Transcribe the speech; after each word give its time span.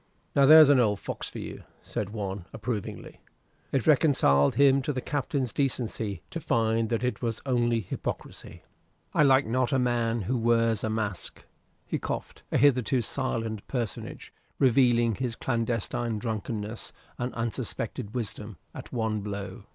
"Now 0.35 0.47
there's 0.47 0.69
an 0.69 0.79
old 0.79 0.99
fox 0.99 1.29
for 1.29 1.37
you," 1.37 1.63
said 1.83 2.09
one, 2.09 2.45
approvingly, 2.53 3.21
It 3.71 3.85
reconciled 3.85 4.55
him 4.55 4.81
to 4.81 4.91
the 4.91 4.99
Captain's 4.99 5.53
decency 5.53 6.23
to 6.31 6.39
find 6.39 6.89
that 6.89 7.03
it 7.03 7.21
was 7.21 7.39
only 7.45 7.81
hypocrisy. 7.81 8.63
"I 9.13 9.21
like 9.21 9.45
not 9.45 9.71
a 9.71 9.77
man 9.77 10.21
who 10.21 10.39
wears 10.39 10.83
a 10.83 10.89
mask," 10.89 11.45
hiccoughed 11.85 12.41
a 12.51 12.57
hitherto 12.57 13.01
silent 13.03 13.67
personage, 13.67 14.33
revealing 14.57 15.13
his 15.13 15.35
clandestine 15.35 16.17
drunkenness 16.17 16.93
and 17.19 17.31
unsuspected 17.35 18.15
wisdom 18.15 18.57
at 18.73 18.91
one 18.91 19.21
blow. 19.21 19.65